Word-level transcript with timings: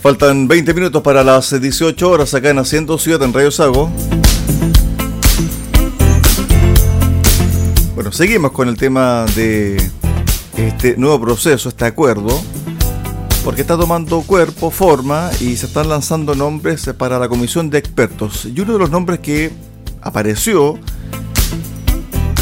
Faltan 0.00 0.46
20 0.46 0.74
minutos 0.74 1.02
para 1.02 1.24
las 1.24 1.60
18 1.60 2.08
horas 2.08 2.32
acá 2.32 2.50
en 2.50 2.58
Haciendo 2.60 2.98
Ciudad 2.98 3.20
en 3.24 3.32
Radio 3.32 3.50
Sago. 3.50 3.90
Bueno, 7.96 8.12
seguimos 8.12 8.52
con 8.52 8.68
el 8.68 8.76
tema 8.76 9.26
de 9.34 9.76
este 10.56 10.96
nuevo 10.96 11.20
proceso, 11.20 11.68
este 11.68 11.84
acuerdo, 11.84 12.28
porque 13.44 13.62
está 13.62 13.76
tomando 13.76 14.22
cuerpo, 14.22 14.70
forma 14.70 15.30
y 15.40 15.56
se 15.56 15.66
están 15.66 15.88
lanzando 15.88 16.36
nombres 16.36 16.88
para 16.96 17.18
la 17.18 17.28
comisión 17.28 17.68
de 17.68 17.78
expertos. 17.78 18.46
Y 18.46 18.60
uno 18.60 18.74
de 18.74 18.78
los 18.78 18.90
nombres 18.90 19.18
que 19.18 19.50
apareció 20.00 20.78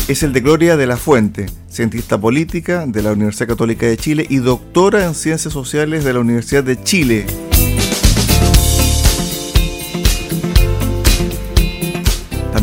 es 0.08 0.22
el 0.22 0.34
de 0.34 0.40
Gloria 0.40 0.76
de 0.76 0.86
la 0.86 0.98
Fuente, 0.98 1.46
cientista 1.70 2.20
política 2.20 2.84
de 2.86 3.02
la 3.02 3.12
Universidad 3.12 3.48
Católica 3.48 3.86
de 3.86 3.96
Chile 3.96 4.26
y 4.28 4.36
doctora 4.36 5.06
en 5.06 5.14
Ciencias 5.14 5.54
Sociales 5.54 6.04
de 6.04 6.12
la 6.12 6.20
Universidad 6.20 6.62
de 6.62 6.82
Chile. 6.82 7.24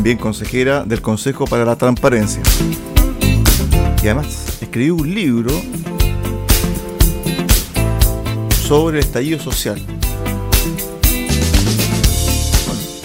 También 0.03 0.17
consejera 0.17 0.83
del 0.83 1.01
Consejo 1.01 1.45
para 1.45 1.63
la 1.63 1.77
Transparencia. 1.77 2.43
Y 4.03 4.05
además 4.05 4.61
escribió 4.61 4.95
un 4.95 5.15
libro 5.15 5.51
sobre 8.67 8.97
el 8.97 9.05
estallido 9.05 9.39
social. 9.39 9.81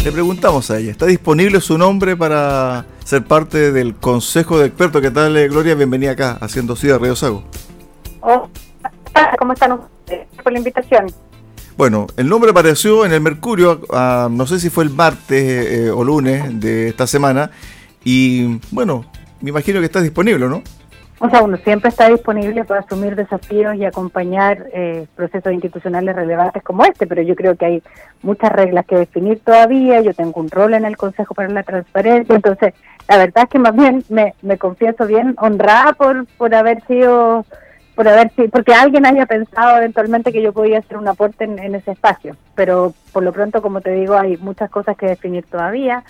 le 0.03 0.11
preguntamos 0.11 0.73
a 0.73 0.79
ella, 0.81 0.91
¿está 0.91 1.07
disponible 1.07 1.61
su 1.61 1.79
nombre 1.79 2.17
para 2.17 2.85
ser 3.05 3.25
parte 3.25 3.71
del 3.71 3.95
Consejo 3.95 4.59
de 4.59 4.67
Expertos? 4.67 5.01
¿Qué 5.01 5.13
tal, 5.13 5.35
Gloria? 5.49 5.77
Bienvenida 5.77 6.11
acá, 6.11 6.37
haciendo 6.41 6.75
Ciudad 6.75 6.99
Río 6.99 7.15
Sago. 7.15 7.45
Oh, 8.23 8.49
¿Cómo 9.39 9.53
están 9.53 9.71
ustedes? 9.71 10.27
Por 10.43 10.51
la 10.51 10.59
invitación. 10.59 11.07
Bueno, 11.79 12.09
el 12.17 12.29
nombre 12.29 12.51
apareció 12.51 13.07
en 13.07 13.13
el 13.13 13.21
Mercurio, 13.21 13.81
no 13.89 14.47
sé 14.47 14.59
si 14.59 14.69
fue 14.69 14.83
el 14.83 14.91
martes 14.91 15.31
eh, 15.31 15.91
o 15.93 16.03
lunes 16.03 16.61
de 16.61 16.89
esta 16.89 17.07
semana, 17.07 17.53
y 18.03 18.59
bueno, 18.73 19.05
me 19.41 19.51
imagino 19.51 19.79
que 19.79 19.87
está 19.87 20.01
disponible, 20.01 20.49
¿no? 20.49 20.61
O 21.21 21.31
sea, 21.31 21.41
uno 21.41 21.57
siempre 21.59 21.91
está 21.91 22.09
disponible 22.09 22.65
para 22.65 22.81
asumir 22.81 23.15
desafíos 23.15 23.77
y 23.77 23.85
acompañar 23.85 24.67
eh, 24.73 25.07
procesos 25.15 25.53
institucionales 25.53 26.17
relevantes 26.17 26.65
como 26.65 26.85
este, 26.85 27.07
pero 27.07 27.23
yo 27.23 27.37
creo 27.37 27.55
que 27.55 27.67
hay 27.67 27.83
muchas 28.23 28.51
reglas 28.51 28.85
que 28.85 28.97
definir 28.97 29.39
todavía. 29.39 30.01
Yo 30.01 30.15
tengo 30.15 30.41
un 30.41 30.51
rol 30.51 30.75
en 30.75 30.85
el 30.85 30.97
Consejo 30.97 31.33
para 31.35 31.49
la 31.49 31.63
Transparencia, 31.63 32.35
entonces 32.35 32.75
la 33.09 33.19
verdad 33.19 33.45
es 33.45 33.51
que 33.51 33.59
más 33.61 33.77
bien 33.77 34.03
me, 34.09 34.35
me 34.43 34.59
confieso 34.59 35.07
bien 35.07 35.37
honrada 35.39 35.93
por, 35.93 36.27
por 36.39 36.53
haber 36.57 36.85
sido 36.89 37.47
por 37.99 38.07
si, 38.37 38.47
porque 38.47 38.73
alguien 38.73 39.05
haya 39.07 39.27
pensado 39.27 39.77
eventualmente 39.79 40.31
que 40.31 40.41
yo 40.41 40.53
podía 40.53 40.79
hacer 40.79 40.97
un 40.97 41.09
aporte 41.09 41.43
en, 41.43 41.75
ese 41.75 41.91
espacio. 41.91 42.37
Pero 42.55 42.95
por 43.13 43.25
lo 43.25 43.33
pronto, 43.33 43.61
como 43.61 43.81
te 43.81 43.91
digo, 43.91 44.15
hay 44.15 44.37
muchas 44.37 44.71
cosas 44.71 44.97
que 44.97 45.07
definir 45.07 45.45
todavía. 45.47 46.05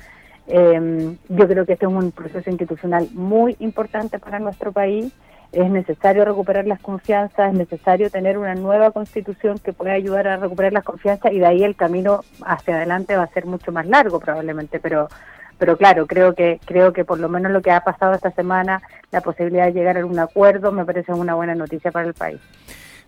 Em, 0.47 1.17
yo 1.31 1.49
creo 1.49 1.65
que 1.65 1.73
este 1.73 1.87
es 1.87 1.91
un 1.91 2.13
proceso 2.13 2.51
institucional 2.51 3.09
muy 3.15 3.57
importante 3.61 4.19
para 4.19 4.39
nuestro 4.39 4.71
país. 4.71 5.15
Es 5.51 5.71
necesario 5.71 6.27
recuperar 6.27 6.67
las 6.67 6.81
confianzas, 6.81 7.53
es 7.53 7.59
necesario 7.59 8.11
tener 8.11 8.37
una 8.37 8.55
nueva 8.55 8.91
constitución 8.91 9.57
que 9.57 9.73
pueda 9.73 9.95
ayudar 9.95 10.29
a 10.29 10.37
recuperar 10.37 10.75
las 10.75 10.85
confianzas 10.85 11.33
y 11.33 11.39
de 11.39 11.47
ahí 11.47 11.65
el 11.65 11.75
camino 11.75 12.21
hacia 12.45 12.77
adelante 12.77 13.17
va 13.17 13.23
a 13.23 13.33
ser 13.33 13.47
mucho 13.47 13.73
más 13.73 13.87
largo 13.87 14.21
probablemente, 14.21 14.79
pero 14.79 15.09
pero 15.59 15.77
claro, 15.77 16.07
creo 16.07 16.35
que 16.35 16.61
creo 16.65 16.93
que 16.93 17.05
por 17.05 17.19
lo 17.19 17.29
menos 17.29 17.53
lo 17.53 17.63
que 17.63 17.71
ha 17.71 17.81
pasado 17.83 18.15
esta 18.15 18.31
semana, 18.31 18.83
la 19.11 19.21
posibilidad 19.21 19.67
de 19.67 19.73
llegar 19.73 19.99
a 19.99 20.07
un 20.07 20.19
acuerdo 20.19 20.73
me 20.73 20.85
parece 20.85 21.13
una 21.13 21.35
buena 21.35 21.55
noticia 21.55 21.91
para 21.91 22.07
el 22.07 22.15
país. 22.15 22.41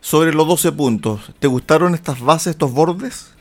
Sobre 0.00 0.32
los 0.32 0.46
12 0.46 0.72
puntos, 0.72 1.34
¿te 1.38 1.46
gustaron 1.46 1.94
estas 1.94 2.20
bases, 2.20 2.52
estos 2.52 2.72
bordes? 2.72 3.34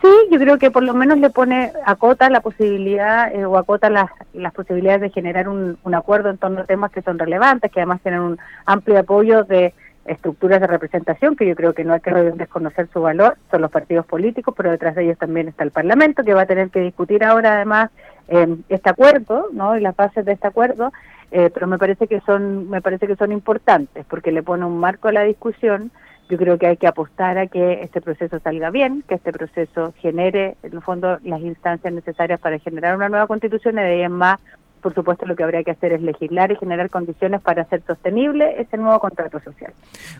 Sí, 0.00 0.08
yo 0.30 0.38
creo 0.38 0.58
que 0.58 0.70
por 0.70 0.84
lo 0.84 0.94
menos 0.94 1.18
le 1.18 1.30
pone, 1.30 1.72
acota 1.84 2.30
la 2.30 2.40
posibilidad 2.40 3.34
eh, 3.34 3.44
o 3.44 3.58
acota 3.58 3.90
las, 3.90 4.08
las 4.32 4.52
posibilidades 4.54 5.00
de 5.00 5.10
generar 5.10 5.48
un, 5.48 5.76
un 5.82 5.94
acuerdo 5.94 6.30
en 6.30 6.38
torno 6.38 6.60
a 6.60 6.64
temas 6.66 6.92
que 6.92 7.02
son 7.02 7.18
relevantes, 7.18 7.72
que 7.72 7.80
además 7.80 8.00
tienen 8.02 8.20
un 8.20 8.38
amplio 8.64 9.00
apoyo 9.00 9.42
de 9.42 9.74
estructuras 10.08 10.60
de 10.60 10.66
representación, 10.66 11.36
que 11.36 11.46
yo 11.46 11.54
creo 11.54 11.72
que 11.74 11.84
no 11.84 11.94
hay 11.94 12.00
que 12.00 12.12
desconocer 12.12 12.88
su 12.92 13.00
valor, 13.00 13.36
son 13.50 13.62
los 13.62 13.70
partidos 13.70 14.06
políticos, 14.06 14.54
pero 14.56 14.70
detrás 14.70 14.94
de 14.94 15.04
ellos 15.04 15.18
también 15.18 15.48
está 15.48 15.64
el 15.64 15.70
Parlamento, 15.70 16.24
que 16.24 16.34
va 16.34 16.42
a 16.42 16.46
tener 16.46 16.70
que 16.70 16.80
discutir 16.80 17.24
ahora 17.24 17.56
además 17.56 17.90
eh, 18.28 18.56
este 18.68 18.90
acuerdo, 18.90 19.48
¿no? 19.52 19.76
Y 19.76 19.80
las 19.80 19.96
bases 19.96 20.24
de 20.24 20.32
este 20.32 20.46
acuerdo, 20.46 20.92
eh, 21.30 21.50
pero 21.52 21.66
me 21.66 21.78
parece 21.78 22.06
que 22.06 22.20
son, 22.20 22.68
me 22.70 22.80
parece 22.80 23.06
que 23.06 23.16
son 23.16 23.32
importantes, 23.32 24.04
porque 24.06 24.32
le 24.32 24.42
pone 24.42 24.64
un 24.64 24.78
marco 24.78 25.08
a 25.08 25.12
la 25.12 25.22
discusión. 25.22 25.90
Yo 26.30 26.36
creo 26.36 26.58
que 26.58 26.66
hay 26.66 26.76
que 26.76 26.86
apostar 26.86 27.38
a 27.38 27.46
que 27.46 27.82
este 27.82 28.02
proceso 28.02 28.38
salga 28.40 28.70
bien, 28.70 29.02
que 29.08 29.14
este 29.14 29.32
proceso 29.32 29.94
genere, 29.96 30.56
en 30.62 30.74
el 30.74 30.82
fondo, 30.82 31.18
las 31.22 31.40
instancias 31.40 31.92
necesarias 31.92 32.38
para 32.38 32.58
generar 32.58 32.96
una 32.96 33.08
nueva 33.08 33.26
constitución 33.26 33.78
y 33.78 33.82
de 33.82 33.86
ahí 33.86 34.02
en 34.02 34.12
más 34.12 34.38
por 34.78 34.94
supuesto 34.94 35.26
lo 35.26 35.36
que 35.36 35.42
habría 35.42 35.62
que 35.62 35.70
hacer 35.70 35.92
es 35.92 36.02
legislar 36.02 36.52
y 36.52 36.56
generar 36.56 36.90
condiciones 36.90 37.40
para 37.40 37.62
hacer 37.62 37.82
sostenible 37.86 38.60
ese 38.60 38.76
nuevo 38.76 38.98
contrato 39.00 39.40
social. 39.40 39.72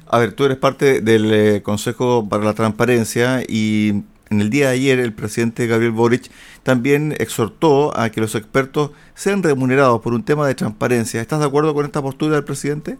A 0.07 0.19
ver, 0.19 0.33
tú 0.33 0.45
eres 0.45 0.59
parte 0.59 1.01
del 1.01 1.33
eh, 1.33 1.63
Consejo 1.63 2.29
para 2.29 2.45
la 2.45 2.55
Transparencia 2.55 3.43
y 3.47 4.05
en 4.31 4.41
el 4.41 4.51
día 4.51 4.69
de 4.69 4.75
ayer 4.75 4.99
el 4.99 5.13
presidente 5.13 5.67
Gabriel 5.67 5.93
Boric 5.93 6.31
también 6.63 7.13
exhortó 7.19 7.99
a 7.99 8.11
que 8.11 8.21
los 8.21 8.35
expertos 8.35 8.91
sean 9.15 9.43
remunerados 9.43 10.01
por 10.01 10.13
un 10.13 10.25
tema 10.25 10.47
de 10.47 10.55
transparencia. 10.55 11.21
¿Estás 11.21 11.41
de 11.41 11.47
acuerdo 11.47 11.75
con 11.75 11.87
esta 11.87 12.03
postura 12.03 12.35
del 12.35 12.45
presidente? 12.45 12.99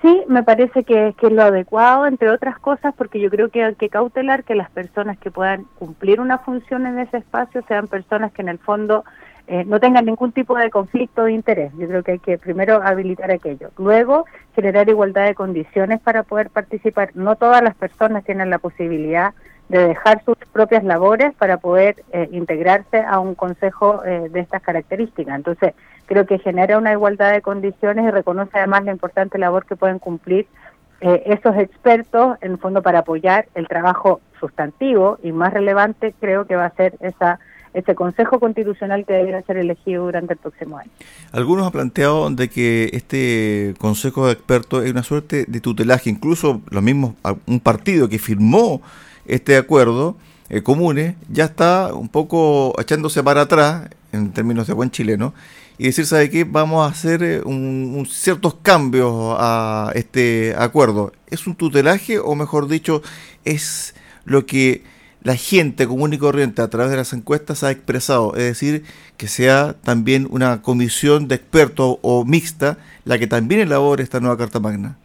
Sí, 0.00 0.22
me 0.28 0.42
parece 0.42 0.84
que, 0.84 1.14
que, 1.18 1.28
es 1.28 1.32
lo 1.32 1.42
adecuado, 1.42 2.06
entre 2.06 2.28
otras 2.30 2.58
cosas, 2.58 2.94
porque 2.94 3.20
yo 3.20 3.30
creo 3.30 3.48
que 3.48 3.64
hay 3.64 3.74
que 3.74 3.88
cautelar 3.88 4.44
que 4.44 4.54
las 4.54 4.70
personas 4.70 5.16
que 5.16 5.30
puedan 5.30 5.64
cumplir 5.78 6.20
una 6.20 6.38
función 6.38 6.86
en 6.86 6.98
ese 6.98 7.16
espacio 7.16 7.64
sean 7.68 7.88
personas 7.88 8.30
que 8.32 8.42
en 8.42 8.50
el 8.50 8.58
fondo 8.58 9.04
eh, 9.46 9.64
no 9.66 9.78
tengan 9.78 10.06
ningún 10.06 10.32
tipo 10.32 10.56
de 10.56 10.70
conflicto 10.70 11.24
de 11.24 11.32
interés. 11.32 11.70
Yo 11.76 11.86
creo 11.86 12.02
que 12.02 12.12
hay 12.12 12.18
que 12.18 12.38
primero 12.38 12.82
habilitar 12.82 13.30
aquello. 13.30 13.70
Luego, 13.76 14.24
generar 14.54 14.88
igualdad 14.88 15.26
de 15.26 15.34
condiciones 15.34 16.00
para 16.00 16.22
poder 16.22 16.48
participar. 16.48 17.10
No 17.14 17.36
todas 17.36 17.62
las 17.62 17.74
personas 17.74 18.24
tienen 18.24 18.48
la 18.48 18.58
posibilidad 18.58 19.34
de 19.68 19.88
dejar 19.88 20.24
sus 20.24 20.36
propias 20.52 20.84
labores 20.84 21.34
para 21.34 21.58
poder 21.58 22.04
eh, 22.12 22.28
integrarse 22.32 23.00
a 23.00 23.18
un 23.18 23.34
consejo 23.34 24.02
eh, 24.04 24.28
de 24.30 24.40
estas 24.40 24.62
características. 24.62 25.36
Entonces, 25.36 25.74
creo 26.06 26.24
que 26.24 26.38
genera 26.38 26.78
una 26.78 26.92
igualdad 26.92 27.32
de 27.32 27.42
condiciones 27.42 28.06
y 28.06 28.10
reconoce 28.10 28.58
además 28.58 28.84
la 28.84 28.92
importante 28.92 29.38
labor 29.38 29.66
que 29.66 29.76
pueden 29.76 29.98
cumplir 29.98 30.46
esos 31.00 31.54
expertos, 31.58 32.38
en 32.40 32.52
el 32.52 32.58
fondo, 32.58 32.80
para 32.80 33.00
apoyar 33.00 33.46
el 33.54 33.68
trabajo 33.68 34.22
sustantivo 34.40 35.18
y 35.22 35.32
más 35.32 35.52
relevante, 35.52 36.14
creo 36.18 36.46
que 36.46 36.56
va 36.56 36.64
a 36.64 36.70
ser 36.70 36.94
esa 37.00 37.40
ese 37.74 37.94
Consejo 37.94 38.40
Constitucional 38.40 39.04
que 39.04 39.12
deberá 39.12 39.42
ser 39.42 39.58
elegido 39.58 40.04
durante 40.04 40.32
el 40.32 40.38
próximo 40.38 40.78
año. 40.78 40.90
Algunos 41.32 41.66
han 41.66 41.72
planteado 41.72 42.30
de 42.30 42.48
que 42.48 42.90
este 42.92 43.74
Consejo 43.78 44.26
de 44.26 44.32
Expertos 44.32 44.84
es 44.84 44.92
una 44.92 45.02
suerte 45.02 45.44
de 45.46 45.60
tutelaje, 45.60 46.08
incluso 46.08 46.62
los 46.70 46.82
mismos, 46.82 47.14
un 47.46 47.60
partido 47.60 48.08
que 48.08 48.18
firmó 48.18 48.80
este 49.26 49.56
acuerdo 49.56 50.16
eh, 50.50 50.62
comune 50.62 51.16
ya 51.30 51.44
está 51.46 51.94
un 51.94 52.08
poco 52.08 52.74
echándose 52.78 53.22
para 53.22 53.42
atrás 53.42 53.88
en 54.12 54.32
términos 54.32 54.66
de 54.66 54.74
buen 54.74 54.90
chileno 54.90 55.32
y 55.78 55.86
decir, 55.86 56.06
¿sabe 56.06 56.30
qué? 56.30 56.44
Vamos 56.44 56.86
a 56.86 56.90
hacer 56.92 57.22
eh, 57.22 57.40
un, 57.44 58.06
ciertos 58.08 58.54
cambios 58.62 59.36
a 59.38 59.90
este 59.94 60.54
acuerdo. 60.56 61.12
¿Es 61.26 61.46
un 61.46 61.56
tutelaje 61.56 62.18
o 62.18 62.34
mejor 62.34 62.68
dicho, 62.68 63.02
es 63.44 63.94
lo 64.24 64.46
que 64.46 64.84
la 65.24 65.36
gente 65.36 65.88
común 65.88 66.12
y 66.12 66.18
corriente 66.18 66.62
a 66.62 66.68
través 66.68 66.90
de 66.90 66.98
las 66.98 67.12
encuestas 67.14 67.64
ha 67.64 67.70
expresado, 67.70 68.36
es 68.36 68.44
decir, 68.44 68.84
que 69.16 69.26
sea 69.26 69.74
también 69.82 70.28
una 70.30 70.62
comisión 70.62 71.28
de 71.28 71.36
expertos 71.36 71.96
o 72.02 72.24
mixta 72.24 72.78
la 73.04 73.18
que 73.18 73.26
también 73.26 73.62
elabore 73.62 74.02
esta 74.02 74.20
nueva 74.20 74.36
Carta 74.36 74.60
Magna. 74.60 74.98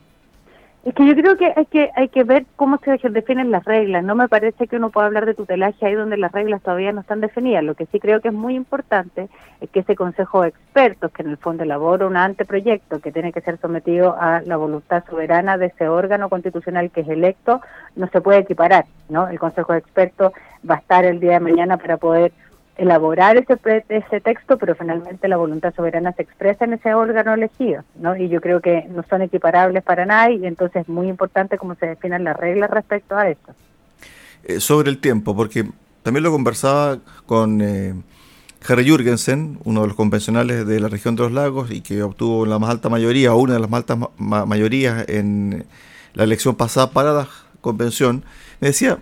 Es 0.85 0.94
que 0.95 1.06
yo 1.06 1.13
creo 1.13 1.35
que 1.35 1.51
hay 1.53 1.66
que 1.66 1.90
hay 1.93 2.08
que 2.08 2.23
ver 2.23 2.46
cómo 2.55 2.79
se 2.79 3.09
definen 3.09 3.52
las 3.52 3.66
reglas. 3.66 4.02
No 4.02 4.16
me 4.16 4.29
parece 4.29 4.66
que 4.66 4.78
uno 4.78 4.91
pueda 4.91 5.08
hablar 5.08 5.26
de 5.26 5.34
tutelaje 5.34 5.85
ahí 5.85 5.93
donde 5.93 6.16
las 6.16 6.31
reglas 6.31 6.61
todavía 6.61 6.93
no 6.93 7.02
están 7.02 7.20
definidas. 7.20 7.66
Lo 7.66 7.76
que 7.76 7.85
sí 7.87 7.99
creo 7.99 8.22
que 8.22 8.29
es 8.29 8.34
muy 8.34 8.55
importante 8.55 9.28
es 9.59 9.70
que 9.70 9.81
ese 9.81 9.96
consejo 9.96 10.41
de 10.41 10.49
expertos, 10.49 11.11
que 11.11 11.23
en 11.23 11.31
el 11.31 11.37
fondo 11.37 11.64
elabora 11.64 12.08
un 12.08 12.16
anteproyecto 12.16 13.02
que 13.02 13.11
tiene 13.11 13.34
que 13.34 13.41
ser 13.41 13.59
sometido 13.59 14.16
a 14.17 14.40
la 14.41 14.55
voluntad 14.55 15.03
soberana 15.09 15.58
de 15.58 15.66
ese 15.66 15.90
órgano 15.90 16.29
constitucional 16.29 16.91
que 16.91 17.02
es 17.02 17.09
electo, 17.09 17.59
no 17.97 18.08
se 18.08 18.22
puede 18.22 18.40
equiparar. 18.40 18.85
¿no? 19.09 19.28
El 19.28 19.37
consejo 19.37 19.73
de 19.73 19.79
expertos 19.79 20.32
va 20.67 20.75
a 20.75 20.79
estar 20.79 21.03
el 21.03 21.20
día 21.20 21.34
de 21.34 21.40
mañana 21.41 21.78
para 21.78 21.97
poder 21.97 22.32
elaborar 22.79 23.37
ese, 23.37 23.58
ese 23.90 24.22
texto, 24.22 24.58
pero 24.58 24.73
finalmente 24.73 25.28
la 25.28 25.37
voluntad 25.37 25.73
soberana 25.76 26.14
se 26.14 26.23
expresa 26.23 26.66
en 26.66 26.73
ese 26.73 26.93
órgano 26.93 27.34
elegido, 27.34 27.84
¿no? 27.96 28.16
Y 28.16 28.29
yo 28.29 28.40
creo 28.40 28.61
que 28.61 28.87
no 28.90 29.03
son 29.09 29.22
equiparables 29.22 29.84
para 29.84 30.05
nadie 30.05 30.37
y 30.37 30.46
entonces 30.46 30.84
es 30.84 30.90
muy 30.90 31.09
importante 31.09 31.58
cómo 31.58 31.76
se 31.76 31.87
definan 31.87 32.23
las 32.23 32.37
reglas 32.37 32.70
respecto 32.70 33.17
a 33.17 33.29
esto. 33.29 33.53
Eh, 34.46 34.61
sobre 34.61 34.90
el 34.90 34.99
tiempo, 34.99 35.35
porque 35.35 35.66
también 36.03 36.23
lo 36.23 36.31
conversaba 36.31 36.99
con 37.26 37.61
eh, 37.61 37.93
Harry 38.67 38.85
Jürgensen, 38.85 39.59
uno 39.66 39.82
de 39.82 39.87
los 39.87 39.96
convencionales 39.97 40.66
de 40.66 40.79
la 40.79 40.87
región 40.87 41.17
de 41.17 41.23
los 41.23 41.34
lagos 41.34 41.72
y 41.72 41.82
que 41.82 42.02
obtuvo 42.02 42.46
la 42.46 42.59
más 42.59 42.70
alta 42.70 42.87
mayoría, 42.87 43.34
o 43.34 43.37
una 43.37 43.55
de 43.55 43.59
las 43.59 43.70
más 43.70 43.79
altas 43.79 43.99
mayorías 44.17 45.08
en 45.09 45.66
la 46.14 46.23
elección 46.23 46.55
pasada 46.55 46.91
para 46.91 47.28
convención, 47.59 48.23
me 48.61 48.70
decía, 48.70 48.99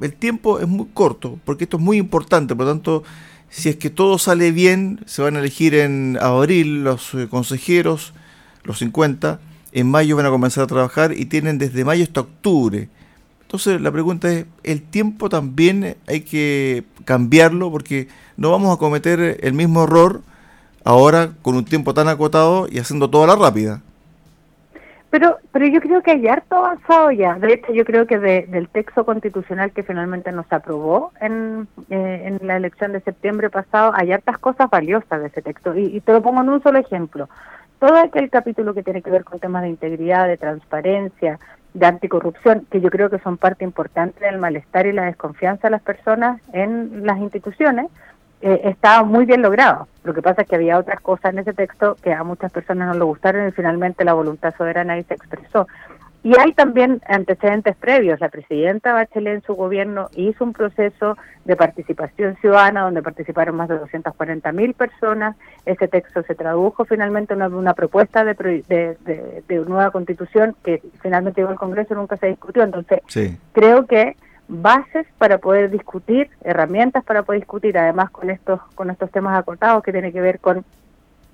el 0.00 0.12
tiempo 0.12 0.60
es 0.60 0.68
muy 0.68 0.86
corto, 0.92 1.38
porque 1.44 1.64
esto 1.64 1.76
es 1.76 1.82
muy 1.82 1.98
importante, 1.98 2.54
por 2.54 2.66
lo 2.66 2.72
tanto, 2.72 3.04
si 3.48 3.68
es 3.68 3.76
que 3.76 3.90
todo 3.90 4.18
sale 4.18 4.50
bien, 4.50 5.00
se 5.06 5.22
van 5.22 5.36
a 5.36 5.38
elegir 5.38 5.74
en 5.74 6.18
abril 6.20 6.84
los 6.84 7.14
eh, 7.14 7.28
consejeros, 7.28 8.12
los 8.64 8.78
50, 8.78 9.40
en 9.72 9.90
mayo 9.90 10.16
van 10.16 10.26
a 10.26 10.30
comenzar 10.30 10.64
a 10.64 10.66
trabajar 10.66 11.12
y 11.12 11.26
tienen 11.26 11.58
desde 11.58 11.84
mayo 11.84 12.04
hasta 12.04 12.20
octubre. 12.20 12.88
Entonces 13.42 13.80
la 13.80 13.92
pregunta 13.92 14.32
es, 14.32 14.46
¿el 14.64 14.82
tiempo 14.82 15.28
también 15.28 15.96
hay 16.08 16.22
que 16.22 16.84
cambiarlo? 17.04 17.70
Porque 17.70 18.08
no 18.36 18.50
vamos 18.50 18.74
a 18.74 18.78
cometer 18.78 19.38
el 19.42 19.52
mismo 19.52 19.84
error 19.84 20.22
ahora 20.84 21.34
con 21.42 21.54
un 21.54 21.64
tiempo 21.64 21.94
tan 21.94 22.08
acotado 22.08 22.66
y 22.70 22.78
haciendo 22.78 23.10
toda 23.10 23.26
la 23.26 23.36
rápida. 23.36 23.82
Pero, 25.14 25.38
pero 25.52 25.68
yo 25.68 25.80
creo 25.80 26.02
que 26.02 26.10
hay 26.10 26.26
harto 26.26 26.56
avanzado 26.56 27.12
ya. 27.12 27.34
De 27.34 27.52
hecho, 27.52 27.72
yo 27.72 27.84
creo 27.84 28.04
que 28.04 28.18
del 28.18 28.68
texto 28.68 29.06
constitucional 29.06 29.70
que 29.70 29.84
finalmente 29.84 30.32
nos 30.32 30.52
aprobó 30.52 31.12
en, 31.20 31.68
eh, 31.88 32.22
en 32.24 32.44
la 32.44 32.56
elección 32.56 32.90
de 32.90 33.00
septiembre 33.00 33.48
pasado, 33.48 33.92
hay 33.94 34.10
hartas 34.10 34.38
cosas 34.38 34.68
valiosas 34.68 35.20
de 35.20 35.28
ese 35.28 35.40
texto. 35.40 35.72
Y 35.76 36.00
te 36.00 36.12
lo 36.12 36.20
pongo 36.20 36.40
en 36.40 36.48
un 36.48 36.60
solo 36.64 36.80
ejemplo. 36.80 37.28
Todo 37.78 37.96
aquel 37.96 38.28
capítulo 38.28 38.74
que 38.74 38.82
tiene 38.82 39.02
que 39.02 39.10
ver 39.12 39.22
con 39.22 39.38
temas 39.38 39.62
de 39.62 39.68
integridad, 39.68 40.26
de 40.26 40.36
transparencia, 40.36 41.38
de 41.74 41.86
anticorrupción, 41.86 42.66
que 42.68 42.80
yo 42.80 42.90
creo 42.90 43.08
que 43.08 43.20
son 43.20 43.36
parte 43.36 43.62
importante 43.62 44.24
del 44.24 44.38
malestar 44.38 44.86
y 44.86 44.92
la 44.92 45.04
desconfianza 45.04 45.68
de 45.68 45.72
las 45.72 45.82
personas 45.82 46.40
en 46.52 47.06
las 47.06 47.18
instituciones, 47.18 47.86
eh, 48.40 48.60
estaba 48.64 49.04
muy 49.04 49.24
bien 49.24 49.42
logrado. 49.42 49.88
Lo 50.02 50.12
que 50.12 50.22
pasa 50.22 50.42
es 50.42 50.48
que 50.48 50.56
había 50.56 50.78
otras 50.78 51.00
cosas 51.00 51.32
en 51.32 51.40
ese 51.40 51.54
texto 51.54 51.96
que 52.02 52.12
a 52.12 52.24
muchas 52.24 52.52
personas 52.52 52.88
no 52.88 52.94
le 52.94 53.04
gustaron 53.04 53.48
y 53.48 53.52
finalmente 53.52 54.04
la 54.04 54.12
voluntad 54.12 54.54
soberana 54.56 54.94
ahí 54.94 55.04
se 55.04 55.14
expresó. 55.14 55.66
Y 56.24 56.32
hay 56.38 56.54
también 56.54 57.02
antecedentes 57.06 57.76
previos. 57.76 58.18
La 58.18 58.30
presidenta 58.30 58.94
Bachelet 58.94 59.34
en 59.34 59.42
su 59.42 59.54
gobierno 59.54 60.08
hizo 60.16 60.42
un 60.42 60.54
proceso 60.54 61.18
de 61.44 61.54
participación 61.54 62.36
ciudadana 62.36 62.80
donde 62.80 63.02
participaron 63.02 63.56
más 63.56 63.68
de 63.68 63.78
240 63.78 64.50
mil 64.52 64.72
personas. 64.72 65.36
Ese 65.66 65.86
texto 65.86 66.22
se 66.22 66.34
tradujo 66.34 66.86
finalmente 66.86 67.34
en 67.34 67.42
una, 67.42 67.74
propuesta 67.74 68.24
de, 68.24 68.32
de, 68.34 68.96
de, 69.46 69.58
nueva 69.66 69.90
constitución 69.90 70.56
que 70.64 70.80
finalmente 71.02 71.42
llegó 71.42 71.50
al 71.50 71.58
Congreso 71.58 71.92
y 71.92 71.98
nunca 71.98 72.16
se 72.16 72.28
discutió. 72.28 72.62
Entonces, 72.62 73.00
creo 73.52 73.84
que 73.84 74.16
bases 74.48 75.06
para 75.18 75.38
poder 75.38 75.70
discutir, 75.70 76.30
herramientas 76.42 77.04
para 77.04 77.22
poder 77.22 77.40
discutir, 77.40 77.78
además 77.78 78.10
con 78.10 78.30
estos 78.30 78.60
con 78.74 78.90
estos 78.90 79.10
temas 79.10 79.38
acortados 79.38 79.82
que 79.82 79.92
tiene 79.92 80.12
que 80.12 80.20
ver 80.20 80.38
con 80.38 80.64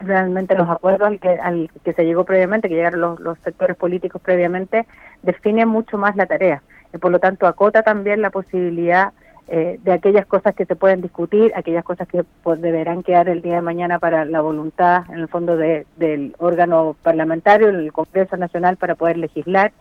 realmente 0.00 0.54
los 0.56 0.68
acuerdos 0.68 1.08
al 1.08 1.20
que, 1.20 1.28
al 1.28 1.70
que 1.84 1.92
se 1.92 2.04
llegó 2.04 2.24
previamente, 2.24 2.68
que 2.68 2.74
llegaron 2.74 3.16
los, 3.20 3.38
sectores 3.40 3.76
políticos 3.76 4.20
previamente, 4.22 4.86
define 5.22 5.66
mucho 5.66 5.98
más 5.98 6.16
la 6.16 6.26
tarea. 6.26 6.62
Y 6.92 6.98
por 6.98 7.12
lo 7.12 7.18
tanto, 7.18 7.46
acota 7.46 7.82
también 7.82 8.22
la 8.22 8.30
posibilidad 8.30 9.12
eh, 9.46 9.78
de 9.82 9.92
aquellas 9.92 10.26
cosas 10.26 10.54
que 10.54 10.64
se 10.64 10.76
pueden 10.76 11.02
discutir, 11.02 11.52
aquellas 11.54 11.84
cosas 11.84 12.08
que 12.08 12.24
pues, 12.42 12.60
deberán 12.60 13.02
quedar 13.02 13.28
el 13.28 13.42
día 13.42 13.56
de 13.56 13.62
mañana 13.62 13.98
para 13.98 14.24
la 14.24 14.40
voluntad, 14.40 15.04
en 15.10 15.18
el 15.18 15.28
fondo, 15.28 15.56
de, 15.56 15.86
del 15.96 16.34
órgano 16.38 16.96
parlamentario, 17.02 17.68
el 17.68 17.92
Congreso 17.92 18.36
Nacional, 18.36 18.76
para 18.76 18.94
poder 18.94 19.18
legislar, 19.18 19.72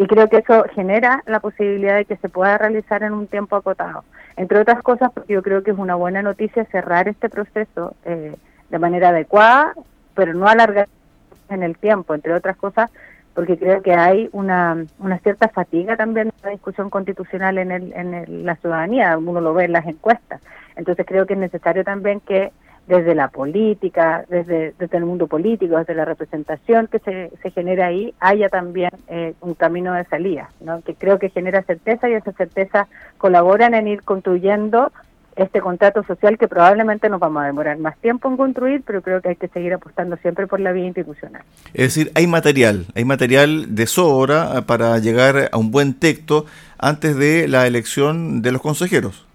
y 0.00 0.06
creo 0.06 0.30
que 0.30 0.38
eso 0.38 0.64
genera 0.74 1.22
la 1.26 1.40
posibilidad 1.40 1.96
de 1.96 2.06
que 2.06 2.16
se 2.16 2.30
pueda 2.30 2.56
realizar 2.56 3.02
en 3.02 3.12
un 3.12 3.26
tiempo 3.26 3.54
acotado. 3.54 4.02
Entre 4.38 4.58
otras 4.58 4.82
cosas, 4.82 5.10
porque 5.12 5.34
yo 5.34 5.42
creo 5.42 5.62
que 5.62 5.72
es 5.72 5.78
una 5.78 5.94
buena 5.94 6.22
noticia 6.22 6.64
cerrar 6.72 7.06
este 7.06 7.28
proceso 7.28 7.94
eh, 8.06 8.34
de 8.70 8.78
manera 8.78 9.10
adecuada, 9.10 9.74
pero 10.14 10.32
no 10.32 10.48
alargar 10.48 10.88
en 11.50 11.62
el 11.62 11.76
tiempo, 11.76 12.14
entre 12.14 12.32
otras 12.32 12.56
cosas, 12.56 12.90
porque 13.34 13.58
creo 13.58 13.82
que 13.82 13.92
hay 13.92 14.30
una, 14.32 14.86
una 15.00 15.18
cierta 15.18 15.48
fatiga 15.48 15.98
también 15.98 16.28
de 16.28 16.34
la 16.44 16.50
discusión 16.52 16.88
constitucional 16.88 17.58
en, 17.58 17.70
el, 17.70 17.92
en 17.92 18.46
la 18.46 18.56
ciudadanía, 18.56 19.18
uno 19.18 19.42
lo 19.42 19.52
ve 19.52 19.66
en 19.66 19.72
las 19.72 19.86
encuestas. 19.86 20.40
Entonces 20.76 21.04
creo 21.06 21.26
que 21.26 21.34
es 21.34 21.38
necesario 21.38 21.84
también 21.84 22.20
que 22.20 22.52
desde 22.86 23.14
la 23.14 23.28
política, 23.28 24.24
desde, 24.28 24.74
desde 24.78 24.96
el 24.96 25.04
mundo 25.04 25.26
político, 25.26 25.78
desde 25.78 25.94
la 25.94 26.04
representación 26.04 26.88
que 26.88 26.98
se, 26.98 27.30
se 27.42 27.50
genera 27.50 27.86
ahí, 27.86 28.12
haya 28.18 28.48
también 28.48 28.90
eh, 29.08 29.34
un 29.40 29.54
camino 29.54 29.94
de 29.94 30.04
salida, 30.04 30.50
¿no? 30.60 30.82
que 30.82 30.94
creo 30.94 31.18
que 31.18 31.30
genera 31.30 31.62
certeza 31.62 32.08
y 32.08 32.14
esa 32.14 32.32
certeza 32.32 32.88
colaboran 33.18 33.74
en 33.74 33.86
ir 33.86 34.02
construyendo 34.02 34.90
este 35.36 35.60
contrato 35.60 36.02
social 36.02 36.36
que 36.36 36.48
probablemente 36.48 37.08
nos 37.08 37.20
vamos 37.20 37.42
a 37.42 37.46
demorar 37.46 37.78
más 37.78 37.96
tiempo 37.98 38.28
en 38.28 38.36
construir, 38.36 38.82
pero 38.84 39.00
creo 39.02 39.22
que 39.22 39.30
hay 39.30 39.36
que 39.36 39.48
seguir 39.48 39.72
apostando 39.72 40.16
siempre 40.16 40.46
por 40.46 40.60
la 40.60 40.72
vía 40.72 40.86
institucional. 40.86 41.42
Es 41.72 41.94
decir, 41.94 42.12
hay 42.14 42.26
material, 42.26 42.86
hay 42.94 43.04
material 43.04 43.74
de 43.74 43.86
sobra 43.86 44.62
para 44.66 44.98
llegar 44.98 45.48
a 45.52 45.56
un 45.56 45.70
buen 45.70 45.94
texto 45.94 46.46
antes 46.78 47.16
de 47.16 47.48
la 47.48 47.66
elección 47.66 48.42
de 48.42 48.52
los 48.52 48.60
consejeros. 48.60 49.29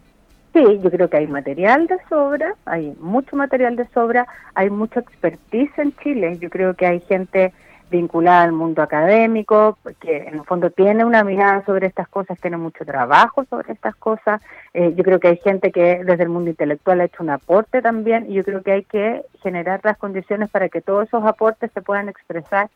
Sí, 0.56 0.80
yo 0.82 0.90
creo 0.90 1.10
que 1.10 1.18
hay 1.18 1.28
material 1.28 1.86
de 1.88 1.98
sobra, 2.08 2.56
hay 2.64 2.96
mucho 3.02 3.36
material 3.36 3.76
de 3.76 3.86
sobra, 3.90 4.26
hay 4.54 4.70
mucha 4.70 5.02
expertise 5.02 5.78
en 5.78 5.94
Chile. 5.98 6.38
Yo 6.40 6.50
creo 6.50 6.76
que 6.76 6.86
hay 6.86 7.02
gente 7.02 7.52
vinculada 7.92 8.44
al 8.44 8.54
mundo 8.54 8.82
académico, 8.82 9.78
que 10.00 10.16
en 10.16 10.36
el 10.36 10.46
fondo 10.46 10.70
tiene 10.70 11.04
una 11.04 11.26
mirada 11.26 11.66
sobre 11.66 11.88
estas 11.88 12.08
cosas, 12.08 12.40
tiene 12.40 12.56
mucho 12.56 12.86
trabajo 12.86 13.44
sobre 13.50 13.74
estas 13.74 13.98
cosas. 13.98 14.42
Eh, 14.74 14.94
yo 14.96 15.04
creo 15.04 15.20
que 15.20 15.28
hay 15.28 15.38
gente 15.44 15.74
que 15.74 16.06
desde 16.06 16.24
el 16.24 16.30
mundo 16.30 16.50
intelectual 16.52 17.02
ha 17.02 17.06
hecho 17.06 17.22
un 17.22 17.32
aporte 17.32 17.82
también 17.82 18.32
y 18.32 18.36
yo 18.36 18.46
creo 18.46 18.64
que 18.64 18.72
hay 18.72 18.84
que 18.86 19.24
generar 19.44 19.82
las 19.84 19.98
condiciones 19.98 20.50
para 20.50 20.70
que 20.70 20.80
todos 20.80 21.06
esos 21.10 21.26
aportes 21.26 21.70
se 21.74 21.82
puedan 21.82 22.08
expresar 22.08 22.70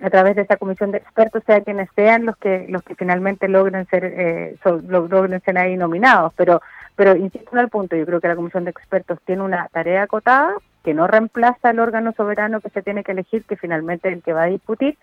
a 0.00 0.10
través 0.10 0.36
de 0.36 0.42
esta 0.42 0.56
comisión 0.56 0.90
de 0.90 0.98
expertos, 0.98 1.42
sea 1.46 1.62
quienes 1.62 1.88
sean 1.94 2.26
los 2.26 2.36
que 2.36 2.66
los 2.68 2.82
que 2.82 2.94
finalmente 2.94 3.48
logren 3.48 3.86
ser 3.86 4.04
eh, 4.04 4.56
logren 4.88 5.40
ser 5.40 5.56
ahí 5.56 5.76
nominados, 5.76 6.32
pero 6.36 6.60
pero 6.96 7.16
insisto 7.16 7.50
en 7.52 7.58
el 7.58 7.68
punto, 7.68 7.96
yo 7.96 8.06
creo 8.06 8.20
que 8.20 8.28
la 8.28 8.36
comisión 8.36 8.64
de 8.64 8.70
expertos 8.70 9.18
tiene 9.24 9.42
una 9.42 9.68
tarea 9.68 10.02
acotada 10.02 10.54
que 10.84 10.94
no 10.94 11.06
reemplaza 11.06 11.70
al 11.70 11.80
órgano 11.80 12.12
soberano 12.12 12.60
que 12.60 12.68
se 12.68 12.82
tiene 12.82 13.02
que 13.02 13.12
elegir, 13.12 13.44
que 13.44 13.56
finalmente 13.56 14.08
es 14.08 14.16
el 14.16 14.22
que 14.22 14.34
va 14.34 14.42
a 14.42 14.46
discutir, 14.46 14.98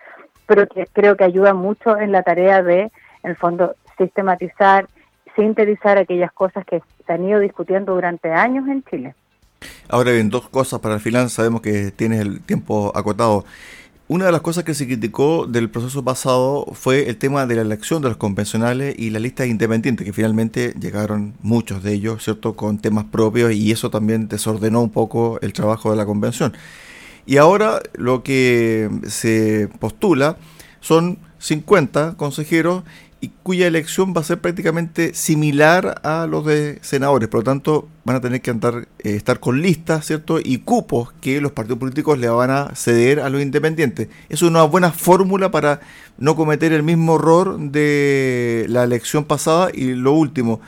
pero 0.46 0.66
que 0.68 0.86
creo 0.92 1.16
que 1.16 1.24
ayuda 1.24 1.54
mucho 1.54 1.98
en 1.98 2.12
la 2.12 2.22
tarea 2.22 2.62
de, 2.62 2.82
en 2.82 3.30
el 3.30 3.36
fondo, 3.36 3.74
sistematizar, 3.98 4.88
sintetizar 5.34 5.98
aquellas 5.98 6.32
cosas 6.32 6.64
que 6.64 6.82
se 7.04 7.12
han 7.12 7.24
ido 7.24 7.40
discutiendo 7.40 7.94
durante 7.94 8.30
años 8.30 8.66
en 8.68 8.84
Chile. 8.84 9.14
Ahora 9.88 10.12
bien, 10.12 10.30
dos 10.30 10.48
cosas 10.48 10.80
para 10.80 10.94
el 10.94 11.00
final, 11.00 11.30
sabemos 11.30 11.60
que 11.60 11.90
tienes 11.90 12.20
el 12.20 12.40
tiempo 12.42 12.92
acotado. 12.94 13.44
Una 14.12 14.26
de 14.26 14.32
las 14.32 14.42
cosas 14.42 14.64
que 14.64 14.74
se 14.74 14.84
criticó 14.84 15.46
del 15.46 15.70
proceso 15.70 16.04
pasado 16.04 16.66
fue 16.74 17.08
el 17.08 17.16
tema 17.16 17.46
de 17.46 17.54
la 17.54 17.62
elección 17.62 18.02
de 18.02 18.08
los 18.08 18.18
convencionales 18.18 18.94
y 18.98 19.08
la 19.08 19.18
lista 19.18 19.46
independiente, 19.46 20.04
que 20.04 20.12
finalmente 20.12 20.74
llegaron 20.78 21.32
muchos 21.40 21.82
de 21.82 21.94
ellos, 21.94 22.22
¿cierto?, 22.22 22.54
con 22.54 22.76
temas 22.76 23.06
propios 23.06 23.54
y 23.54 23.72
eso 23.72 23.88
también 23.88 24.28
desordenó 24.28 24.82
un 24.82 24.90
poco 24.90 25.40
el 25.40 25.54
trabajo 25.54 25.90
de 25.90 25.96
la 25.96 26.04
convención. 26.04 26.52
Y 27.24 27.38
ahora 27.38 27.80
lo 27.94 28.22
que 28.22 28.90
se 29.06 29.70
postula 29.78 30.36
son 30.80 31.16
50 31.38 32.18
consejeros 32.18 32.82
y 33.22 33.28
cuya 33.44 33.68
elección 33.68 34.12
va 34.14 34.20
a 34.20 34.24
ser 34.24 34.40
prácticamente 34.40 35.14
similar 35.14 36.00
a 36.02 36.26
los 36.26 36.44
de 36.44 36.80
senadores. 36.82 37.28
Por 37.28 37.40
lo 37.40 37.44
tanto, 37.44 37.88
van 38.04 38.16
a 38.16 38.20
tener 38.20 38.42
que 38.42 38.50
andar, 38.50 38.88
eh, 38.98 39.14
estar 39.14 39.38
con 39.38 39.62
listas, 39.62 40.04
¿cierto? 40.06 40.40
Y 40.42 40.58
cupos 40.58 41.12
que 41.20 41.40
los 41.40 41.52
partidos 41.52 41.78
políticos 41.78 42.18
le 42.18 42.28
van 42.28 42.50
a 42.50 42.74
ceder 42.74 43.20
a 43.20 43.30
los 43.30 43.40
independientes. 43.40 44.08
Es 44.28 44.42
una 44.42 44.64
buena 44.64 44.90
fórmula 44.90 45.52
para 45.52 45.80
no 46.18 46.34
cometer 46.34 46.72
el 46.72 46.82
mismo 46.82 47.14
error 47.14 47.60
de 47.60 48.66
la 48.68 48.82
elección 48.82 49.24
pasada. 49.24 49.70
Y 49.72 49.94
lo 49.94 50.14
último, 50.14 50.60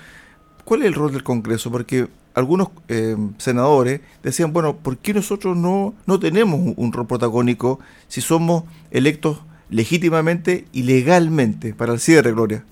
¿cuál 0.64 0.82
es 0.82 0.86
el 0.86 0.94
rol 0.94 1.10
del 1.10 1.24
Congreso? 1.24 1.72
Porque 1.72 2.06
algunos 2.34 2.68
eh, 2.86 3.16
senadores 3.36 4.00
decían, 4.22 4.52
bueno, 4.52 4.76
¿por 4.76 4.98
qué 4.98 5.12
nosotros 5.12 5.56
no, 5.56 5.92
no 6.06 6.20
tenemos 6.20 6.74
un 6.76 6.92
rol 6.92 7.08
protagónico 7.08 7.80
si 8.06 8.20
somos 8.20 8.62
electos 8.92 9.40
legítimamente 9.70 10.66
y 10.72 10.82
legalmente 10.82 11.74
para 11.74 11.92
el 11.92 12.00
cierre, 12.00 12.32
Gloria? 12.32 12.64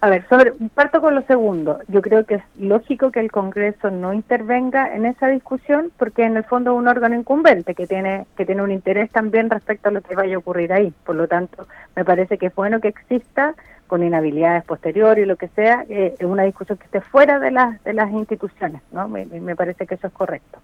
A 0.00 0.10
ver, 0.10 0.24
sobre, 0.28 0.52
parto 0.74 1.00
con 1.00 1.16
lo 1.16 1.22
segundo. 1.22 1.80
Yo 1.88 2.02
creo 2.02 2.24
que 2.24 2.36
es 2.36 2.42
lógico 2.56 3.10
que 3.10 3.18
el 3.18 3.32
Congreso 3.32 3.90
no 3.90 4.12
intervenga 4.12 4.94
en 4.94 5.04
esa 5.04 5.26
discusión 5.26 5.90
porque 5.96 6.22
en 6.22 6.36
el 6.36 6.44
fondo 6.44 6.72
es 6.72 6.78
un 6.78 6.86
órgano 6.86 7.16
incumbente 7.16 7.74
que 7.74 7.88
tiene 7.88 8.24
que 8.36 8.46
tiene 8.46 8.62
un 8.62 8.70
interés 8.70 9.10
también 9.10 9.50
respecto 9.50 9.88
a 9.88 9.92
lo 9.92 10.00
que 10.00 10.14
vaya 10.14 10.36
a 10.36 10.38
ocurrir 10.38 10.72
ahí. 10.72 10.92
Por 11.04 11.16
lo 11.16 11.26
tanto, 11.26 11.66
me 11.96 12.04
parece 12.04 12.38
que 12.38 12.46
es 12.46 12.54
bueno 12.54 12.80
que 12.80 12.88
exista 12.88 13.54
con 13.88 14.04
inhabilidades 14.04 14.62
posteriores 14.64 15.24
y 15.24 15.26
lo 15.26 15.36
que 15.36 15.48
sea, 15.48 15.84
eh, 15.88 16.14
una 16.20 16.44
discusión 16.44 16.78
que 16.78 16.84
esté 16.84 17.00
fuera 17.00 17.40
de 17.40 17.50
las 17.50 17.82
de 17.82 17.92
las 17.92 18.12
instituciones, 18.12 18.82
¿no? 18.92 19.08
Me, 19.08 19.26
me 19.26 19.56
parece 19.56 19.84
que 19.88 19.96
eso 19.96 20.06
es 20.06 20.12
correcto. 20.12 20.60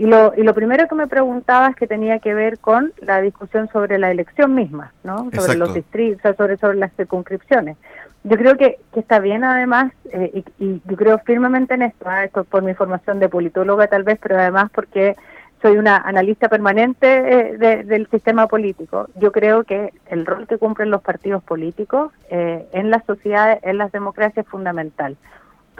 Y 0.00 0.06
lo, 0.06 0.32
y 0.34 0.44
lo 0.44 0.54
primero 0.54 0.88
que 0.88 0.94
me 0.94 1.06
preguntaba 1.06 1.68
es 1.68 1.76
que 1.76 1.86
tenía 1.86 2.20
que 2.20 2.32
ver 2.32 2.58
con 2.58 2.94
la 3.02 3.20
discusión 3.20 3.68
sobre 3.70 3.98
la 3.98 4.10
elección 4.10 4.54
misma, 4.54 4.94
¿no? 5.04 5.28
Sobre 5.30 5.58
los 5.58 5.74
distritos, 5.74 6.34
sobre, 6.38 6.56
sobre 6.56 6.78
las 6.78 6.90
circunscripciones. 6.96 7.76
Yo 8.24 8.38
creo 8.38 8.56
que, 8.56 8.78
que 8.94 9.00
está 9.00 9.18
bien 9.18 9.44
además, 9.44 9.92
eh, 10.10 10.42
y, 10.58 10.64
y, 10.64 10.82
yo 10.86 10.96
creo 10.96 11.18
firmemente 11.18 11.74
en 11.74 11.82
esto, 11.82 12.06
¿ah? 12.08 12.24
esto 12.24 12.44
por 12.44 12.62
mi 12.62 12.72
formación 12.72 13.20
de 13.20 13.28
politóloga 13.28 13.88
tal 13.88 14.02
vez, 14.02 14.18
pero 14.22 14.38
además 14.38 14.70
porque 14.74 15.16
soy 15.60 15.76
una 15.76 15.98
analista 15.98 16.48
permanente 16.48 17.58
eh, 17.66 17.84
del 17.84 18.08
sistema 18.08 18.46
político. 18.46 19.06
Yo 19.16 19.32
creo 19.32 19.64
que 19.64 19.92
el 20.06 20.24
rol 20.24 20.46
que 20.46 20.56
cumplen 20.56 20.90
los 20.90 21.02
partidos 21.02 21.42
políticos 21.42 22.10
eh, 22.30 22.66
en 22.72 22.88
las 22.88 23.04
sociedades, 23.04 23.58
en 23.64 23.76
las 23.76 23.92
democracias 23.92 24.46
es 24.46 24.50
fundamental. 24.50 25.18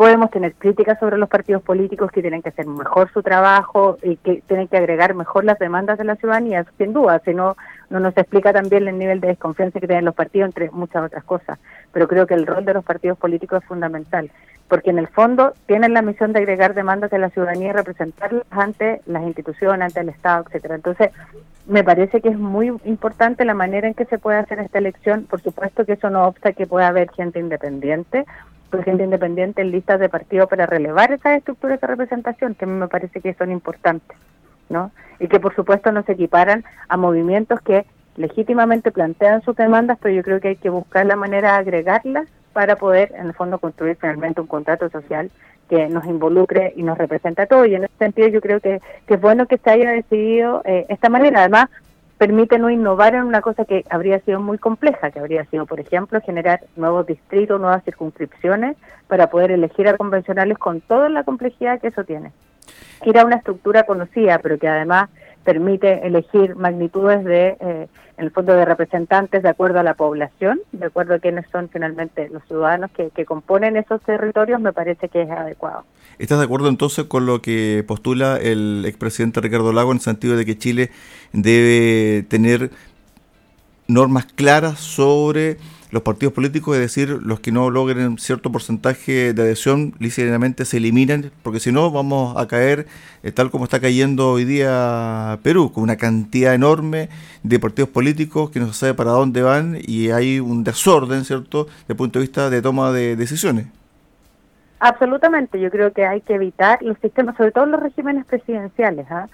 Podemos 0.00 0.30
tener 0.30 0.54
críticas 0.54 0.98
sobre 0.98 1.18
los 1.18 1.28
partidos 1.28 1.62
políticos 1.62 2.10
que 2.10 2.22
tienen 2.22 2.40
que 2.40 2.48
hacer 2.48 2.66
mejor 2.66 3.12
su 3.12 3.22
trabajo 3.22 3.98
y 4.02 4.16
que 4.16 4.42
tienen 4.46 4.66
que 4.66 4.78
agregar 4.78 5.12
mejor 5.12 5.44
las 5.44 5.58
demandas 5.58 5.98
de 5.98 6.04
la 6.04 6.16
ciudadanía, 6.16 6.64
sin 6.78 6.94
duda, 6.94 7.20
si 7.22 7.34
no, 7.34 7.54
no 7.90 8.00
nos 8.00 8.16
explica 8.16 8.50
también 8.50 8.88
el 8.88 8.96
nivel 8.96 9.20
de 9.20 9.28
desconfianza 9.28 9.78
que 9.78 9.86
tienen 9.86 10.06
los 10.06 10.14
partidos, 10.14 10.46
entre 10.48 10.70
muchas 10.70 11.04
otras 11.04 11.22
cosas. 11.24 11.58
Pero 11.92 12.08
creo 12.08 12.26
que 12.26 12.32
el 12.32 12.46
rol 12.46 12.64
de 12.64 12.72
los 12.72 12.82
partidos 12.82 13.18
políticos 13.18 13.60
es 13.62 13.68
fundamental 13.68 14.30
porque 14.68 14.88
en 14.88 14.98
el 14.98 15.08
fondo 15.08 15.52
tienen 15.66 15.92
la 15.92 16.00
misión 16.00 16.32
de 16.32 16.38
agregar 16.38 16.72
demandas 16.72 17.10
de 17.10 17.18
la 17.18 17.28
ciudadanía 17.28 17.68
y 17.68 17.72
representarlas 17.72 18.44
ante 18.50 19.02
las 19.04 19.24
instituciones, 19.24 19.82
ante 19.82 20.00
el 20.00 20.08
Estado, 20.08 20.44
etcétera. 20.46 20.76
Entonces, 20.76 21.10
me 21.66 21.84
parece 21.84 22.22
que 22.22 22.30
es 22.30 22.38
muy 22.38 22.68
importante 22.84 23.44
la 23.44 23.52
manera 23.52 23.86
en 23.86 23.94
que 23.94 24.06
se 24.06 24.18
puede 24.18 24.38
hacer 24.38 24.60
esta 24.60 24.78
elección. 24.78 25.24
Por 25.24 25.42
supuesto 25.42 25.84
que 25.84 25.94
eso 25.94 26.08
no 26.08 26.24
obsta 26.26 26.52
que 26.52 26.66
pueda 26.66 26.86
haber 26.86 27.10
gente 27.10 27.40
independiente, 27.40 28.24
pues 28.70 28.84
gente 28.84 29.04
independiente 29.04 29.62
en 29.62 29.70
listas 29.70 30.00
de 30.00 30.08
partidos 30.08 30.48
para 30.48 30.66
relevar 30.66 31.12
esas 31.12 31.38
estructuras 31.38 31.80
de 31.80 31.86
representación, 31.86 32.54
que 32.54 32.64
a 32.64 32.68
mí 32.68 32.74
me 32.74 32.88
parece 32.88 33.20
que 33.20 33.34
son 33.34 33.50
importantes, 33.50 34.16
¿no? 34.68 34.90
Y 35.18 35.28
que 35.28 35.40
por 35.40 35.54
supuesto 35.54 35.92
no 35.92 36.02
se 36.04 36.12
equiparan 36.12 36.64
a 36.88 36.96
movimientos 36.96 37.60
que 37.60 37.84
legítimamente 38.16 38.92
plantean 38.92 39.42
sus 39.42 39.56
demandas, 39.56 39.98
pero 40.00 40.14
yo 40.14 40.22
creo 40.22 40.40
que 40.40 40.48
hay 40.48 40.56
que 40.56 40.70
buscar 40.70 41.06
la 41.06 41.16
manera 41.16 41.52
de 41.52 41.58
agregarlas 41.58 42.28
para 42.52 42.76
poder, 42.76 43.12
en 43.16 43.26
el 43.26 43.34
fondo, 43.34 43.58
construir 43.58 43.96
finalmente 44.00 44.40
un 44.40 44.46
contrato 44.46 44.88
social 44.90 45.30
que 45.68 45.88
nos 45.88 46.04
involucre 46.04 46.72
y 46.76 46.82
nos 46.82 46.98
represente 46.98 47.42
a 47.42 47.46
todos. 47.46 47.68
Y 47.68 47.74
en 47.76 47.84
ese 47.84 47.94
sentido 47.98 48.28
yo 48.28 48.40
creo 48.40 48.60
que, 48.60 48.80
que 49.06 49.14
es 49.14 49.20
bueno 49.20 49.46
que 49.46 49.58
se 49.58 49.70
haya 49.70 49.90
decidido 49.90 50.62
eh, 50.64 50.84
esta 50.88 51.08
manera. 51.08 51.40
Además, 51.40 51.68
permite 52.20 52.58
no 52.58 52.68
innovar 52.68 53.14
en 53.14 53.22
una 53.22 53.40
cosa 53.40 53.64
que 53.64 53.82
habría 53.88 54.20
sido 54.20 54.40
muy 54.40 54.58
compleja, 54.58 55.10
que 55.10 55.18
habría 55.18 55.46
sido, 55.46 55.64
por 55.64 55.80
ejemplo, 55.80 56.20
generar 56.20 56.60
nuevos 56.76 57.06
distritos, 57.06 57.58
nuevas 57.58 57.82
circunscripciones 57.82 58.76
para 59.08 59.30
poder 59.30 59.52
elegir 59.52 59.88
a 59.88 59.96
convencionales 59.96 60.58
con 60.58 60.82
toda 60.82 61.08
la 61.08 61.24
complejidad 61.24 61.80
que 61.80 61.88
eso 61.88 62.04
tiene. 62.04 62.30
Ir 63.06 63.18
a 63.18 63.24
una 63.24 63.36
estructura 63.36 63.84
conocida, 63.84 64.38
pero 64.38 64.58
que 64.58 64.68
además 64.68 65.08
permite 65.44 66.06
elegir 66.06 66.54
magnitudes 66.56 67.24
de, 67.24 67.56
eh, 67.60 67.88
en 68.16 68.24
el 68.24 68.30
fondo, 68.30 68.52
de 68.52 68.64
representantes 68.64 69.42
de 69.42 69.48
acuerdo 69.48 69.80
a 69.80 69.82
la 69.82 69.94
población, 69.94 70.60
de 70.72 70.86
acuerdo 70.86 71.14
a 71.14 71.18
quiénes 71.18 71.46
son 71.50 71.68
finalmente 71.68 72.28
los 72.28 72.44
ciudadanos 72.44 72.90
que, 72.90 73.10
que 73.10 73.24
componen 73.24 73.76
esos 73.76 74.00
territorios, 74.02 74.60
me 74.60 74.72
parece 74.72 75.08
que 75.08 75.22
es 75.22 75.30
adecuado. 75.30 75.84
¿Estás 76.18 76.38
de 76.38 76.44
acuerdo 76.44 76.68
entonces 76.68 77.04
con 77.06 77.24
lo 77.24 77.40
que 77.40 77.82
postula 77.86 78.36
el 78.36 78.84
expresidente 78.86 79.40
Ricardo 79.40 79.72
Lago 79.72 79.90
en 79.90 79.96
el 79.96 80.02
sentido 80.02 80.36
de 80.36 80.44
que 80.44 80.58
Chile 80.58 80.90
debe 81.32 82.22
tener 82.24 82.70
normas 83.88 84.26
claras 84.26 84.78
sobre 84.78 85.56
los 85.90 86.02
partidos 86.02 86.32
políticos, 86.32 86.76
es 86.76 86.80
decir, 86.80 87.08
los 87.22 87.40
que 87.40 87.52
no 87.52 87.70
logren 87.70 88.18
cierto 88.18 88.52
porcentaje 88.52 89.32
de 89.32 89.42
adhesión, 89.42 89.94
lícitamente 89.98 90.64
se 90.64 90.76
eliminan, 90.76 91.30
porque 91.42 91.60
si 91.60 91.72
no 91.72 91.90
vamos 91.90 92.36
a 92.36 92.46
caer 92.46 92.86
eh, 93.22 93.32
tal 93.32 93.50
como 93.50 93.64
está 93.64 93.80
cayendo 93.80 94.30
hoy 94.30 94.44
día 94.44 95.38
Perú, 95.42 95.72
con 95.72 95.82
una 95.82 95.96
cantidad 95.96 96.54
enorme 96.54 97.08
de 97.42 97.58
partidos 97.58 97.90
políticos 97.90 98.50
que 98.50 98.60
no 98.60 98.68
se 98.68 98.74
sabe 98.74 98.94
para 98.94 99.10
dónde 99.10 99.42
van 99.42 99.78
y 99.80 100.10
hay 100.10 100.40
un 100.40 100.64
desorden, 100.64 101.24
¿cierto?, 101.24 101.66
desde 101.82 101.94
punto 101.94 102.18
de 102.18 102.24
vista 102.24 102.50
de 102.50 102.62
toma 102.62 102.92
de 102.92 103.16
decisiones. 103.16 103.66
Absolutamente, 104.78 105.60
yo 105.60 105.70
creo 105.70 105.92
que 105.92 106.06
hay 106.06 106.22
que 106.22 106.34
evitar 106.34 106.82
los 106.82 106.96
sistemas, 106.98 107.36
sobre 107.36 107.52
todo 107.52 107.66
los 107.66 107.80
regímenes 107.80 108.24
presidenciales, 108.24 109.06
¿ah? 109.10 109.28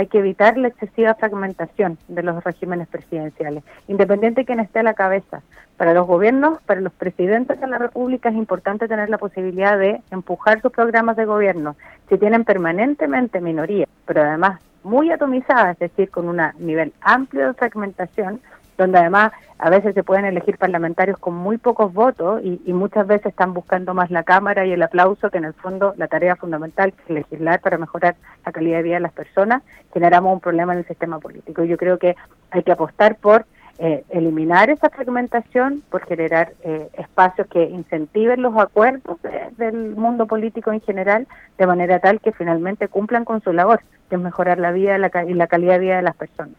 Hay 0.00 0.06
que 0.06 0.18
evitar 0.18 0.56
la 0.56 0.68
excesiva 0.68 1.14
fragmentación 1.14 1.98
de 2.08 2.22
los 2.22 2.42
regímenes 2.42 2.88
presidenciales, 2.88 3.62
independiente 3.86 4.40
de 4.40 4.44
quién 4.46 4.60
esté 4.60 4.78
a 4.78 4.82
la 4.82 4.94
cabeza. 4.94 5.42
Para 5.76 5.92
los 5.92 6.06
gobiernos, 6.06 6.60
para 6.62 6.80
los 6.80 6.92
presidentes 6.92 7.60
de 7.60 7.66
la 7.66 7.78
República 7.78 8.30
es 8.30 8.34
importante 8.34 8.88
tener 8.88 9.10
la 9.10 9.18
posibilidad 9.18 9.78
de 9.78 10.00
empujar 10.10 10.62
sus 10.62 10.72
programas 10.72 11.16
de 11.16 11.26
gobierno. 11.26 11.76
Si 12.08 12.16
tienen 12.16 12.44
permanentemente 12.44 13.40
minoría, 13.40 13.86
pero 14.06 14.22
además 14.22 14.60
muy 14.82 15.10
atomizadas, 15.10 15.72
es 15.80 15.90
decir, 15.90 16.10
con 16.10 16.28
un 16.28 16.40
nivel 16.58 16.94
amplio 17.02 17.48
de 17.48 17.54
fragmentación, 17.54 18.40
donde 18.80 18.98
además 18.98 19.32
a 19.58 19.68
veces 19.68 19.94
se 19.94 20.02
pueden 20.02 20.24
elegir 20.24 20.56
parlamentarios 20.56 21.18
con 21.18 21.34
muy 21.34 21.58
pocos 21.58 21.92
votos 21.92 22.40
y, 22.42 22.72
muchas 22.72 23.06
veces 23.06 23.26
están 23.26 23.52
buscando 23.52 23.92
más 23.92 24.10
la 24.10 24.22
Cámara 24.22 24.64
y 24.64 24.72
el 24.72 24.82
aplauso 24.82 25.28
que 25.28 25.36
en 25.36 25.44
el 25.44 25.52
fondo 25.52 25.92
la 25.98 26.08
tarea 26.08 26.34
fundamental 26.34 26.94
que 26.94 27.02
es 27.02 27.10
legislar 27.10 27.60
para 27.60 27.76
mejorar 27.76 28.16
la 28.46 28.52
calidad 28.52 28.78
de 28.78 28.84
vida 28.84 28.94
de 28.94 29.00
las 29.00 29.12
personas, 29.12 29.62
generamos 29.92 30.32
un 30.32 30.40
problema 30.40 30.72
en 30.72 30.78
el 30.78 30.86
sistema 30.86 31.18
político. 31.18 31.62
Yo 31.64 31.76
creo 31.76 31.98
que 31.98 32.16
hay 32.50 32.62
que 32.62 32.72
apostar 32.72 33.16
por 33.16 33.44
eh, 33.78 34.02
eliminar 34.08 34.70
esa 34.70 34.88
fragmentación, 34.88 35.82
por 35.90 36.06
generar 36.06 36.54
eh, 36.62 36.88
espacios 36.94 37.46
que 37.48 37.64
incentiven 37.64 38.40
los 38.40 38.56
acuerdos 38.56 39.18
del 39.58 39.94
mundo 39.94 40.26
político 40.26 40.72
en 40.72 40.80
general, 40.80 41.28
de 41.58 41.66
manera 41.66 41.98
tal 41.98 42.20
que 42.20 42.32
finalmente 42.32 42.88
cumplan 42.88 43.26
con 43.26 43.42
su 43.42 43.52
labor, 43.52 43.82
que 44.08 44.16
es 44.16 44.20
mejorar 44.22 44.58
la 44.58 44.72
vida 44.72 44.96
y 44.96 45.34
la 45.34 45.46
calidad 45.46 45.74
de 45.74 45.78
vida 45.80 45.96
de 45.96 46.02
las 46.02 46.16
personas. 46.16 46.54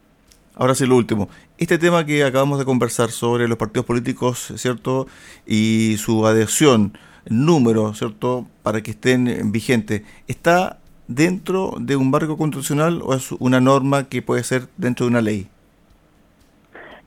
Ahora 0.55 0.75
sí, 0.75 0.85
lo 0.85 0.95
último. 0.97 1.29
Este 1.57 1.77
tema 1.77 2.05
que 2.05 2.23
acabamos 2.23 2.59
de 2.59 2.65
conversar 2.65 3.09
sobre 3.09 3.47
los 3.47 3.57
partidos 3.57 3.85
políticos, 3.85 4.53
¿cierto? 4.57 5.07
Y 5.45 5.95
su 5.97 6.27
adhesión, 6.27 6.97
número, 7.29 7.93
¿cierto? 7.93 8.47
Para 8.63 8.81
que 8.81 8.91
estén 8.91 9.51
vigentes, 9.51 10.03
¿está 10.27 10.77
dentro 11.07 11.75
de 11.79 11.95
un 11.95 12.11
barco 12.11 12.37
constitucional 12.37 13.01
o 13.03 13.13
es 13.13 13.31
una 13.33 13.59
norma 13.59 14.05
que 14.05 14.21
puede 14.21 14.43
ser 14.43 14.63
dentro 14.77 15.05
de 15.05 15.11
una 15.11 15.21
ley? 15.21 15.49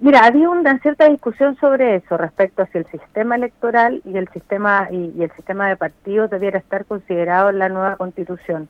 Mira, 0.00 0.24
había 0.24 0.50
una 0.50 0.78
cierta 0.80 1.08
discusión 1.08 1.56
sobre 1.56 1.96
eso 1.96 2.16
respecto 2.16 2.62
a 2.62 2.66
si 2.66 2.78
el 2.78 2.86
sistema 2.86 3.36
electoral 3.36 4.02
y 4.04 4.16
el 4.16 4.28
sistema 4.28 4.88
y 4.90 5.22
el 5.22 5.30
sistema 5.32 5.68
de 5.68 5.76
partidos 5.76 6.30
debiera 6.30 6.58
estar 6.58 6.84
considerado 6.84 7.50
en 7.50 7.58
la 7.58 7.68
nueva 7.68 7.96
constitución. 7.96 8.68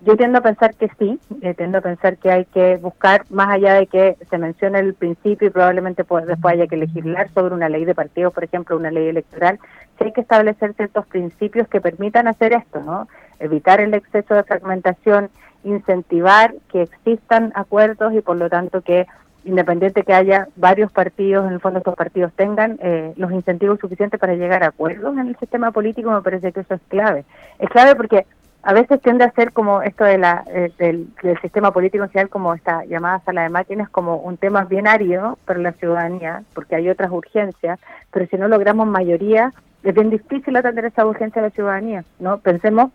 Yo 0.00 0.16
tiendo 0.16 0.38
a 0.38 0.42
pensar 0.42 0.74
que 0.74 0.90
sí, 0.98 1.18
eh, 1.40 1.54
tiendo 1.54 1.78
a 1.78 1.80
pensar 1.80 2.18
que 2.18 2.30
hay 2.30 2.44
que 2.46 2.76
buscar, 2.76 3.24
más 3.30 3.48
allá 3.48 3.74
de 3.74 3.86
que 3.86 4.16
se 4.28 4.36
mencione 4.36 4.78
el 4.78 4.94
principio 4.94 5.48
y 5.48 5.50
probablemente 5.50 6.04
pues, 6.04 6.26
después 6.26 6.54
haya 6.54 6.66
que 6.66 6.76
legislar 6.76 7.30
sobre 7.32 7.54
una 7.54 7.70
ley 7.70 7.86
de 7.86 7.94
partidos, 7.94 8.34
por 8.34 8.44
ejemplo, 8.44 8.76
una 8.76 8.90
ley 8.90 9.08
electoral, 9.08 9.58
sí 9.98 10.04
hay 10.04 10.12
que 10.12 10.20
establecer 10.20 10.74
ciertos 10.74 11.06
principios 11.06 11.68
que 11.68 11.80
permitan 11.80 12.28
hacer 12.28 12.52
esto, 12.52 12.80
¿no? 12.80 13.08
Evitar 13.38 13.80
el 13.80 13.94
exceso 13.94 14.34
de 14.34 14.42
fragmentación, 14.42 15.30
incentivar 15.64 16.54
que 16.70 16.82
existan 16.82 17.52
acuerdos 17.54 18.12
y 18.12 18.20
por 18.20 18.36
lo 18.36 18.50
tanto 18.50 18.82
que 18.82 19.06
independiente 19.44 20.02
que 20.02 20.14
haya 20.14 20.48
varios 20.56 20.90
partidos, 20.90 21.46
en 21.46 21.52
el 21.52 21.60
fondo 21.60 21.78
estos 21.78 21.94
partidos 21.94 22.32
tengan 22.34 22.78
eh, 22.82 23.12
los 23.16 23.30
incentivos 23.32 23.78
suficientes 23.78 24.18
para 24.18 24.34
llegar 24.34 24.62
a 24.62 24.68
acuerdos 24.68 25.16
en 25.16 25.28
el 25.28 25.36
sistema 25.36 25.70
político, 25.70 26.10
me 26.10 26.22
parece 26.22 26.52
que 26.52 26.60
eso 26.60 26.74
es 26.74 26.80
clave. 26.88 27.24
Es 27.58 27.68
clave 27.68 27.94
porque 27.94 28.26
a 28.64 28.72
veces 28.72 29.00
tiende 29.02 29.24
a 29.24 29.30
ser 29.32 29.52
como 29.52 29.82
esto 29.82 30.04
de 30.04 30.16
la, 30.16 30.42
eh, 30.46 30.72
del, 30.78 31.08
sistema 31.42 31.70
político 31.70 32.06
social, 32.06 32.30
como 32.30 32.54
esta 32.54 32.84
llamada 32.86 33.20
sala 33.20 33.42
de 33.42 33.50
máquinas, 33.50 33.90
como 33.90 34.16
un 34.16 34.38
tema 34.38 34.64
bien 34.64 34.88
árido 34.88 35.38
para 35.44 35.58
la 35.58 35.72
ciudadanía, 35.72 36.42
porque 36.54 36.74
hay 36.74 36.88
otras 36.88 37.10
urgencias, 37.10 37.78
pero 38.10 38.26
si 38.26 38.36
no 38.36 38.48
logramos 38.48 38.86
mayoría, 38.86 39.52
es 39.82 39.94
bien 39.94 40.08
difícil 40.08 40.56
atender 40.56 40.86
esa 40.86 41.04
urgencia 41.04 41.42
de 41.42 41.48
la 41.48 41.54
ciudadanía, 41.54 42.04
¿no? 42.18 42.38
Pensemos 42.38 42.90